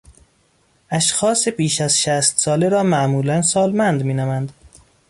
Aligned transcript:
اشخاص 0.89 1.47
بیش 1.47 1.81
از 1.81 1.99
شصت 2.01 2.37
ساله 2.37 2.69
را 2.69 2.83
معمولا 2.83 3.41
سالمند 3.41 4.03
مینامند. 4.03 4.53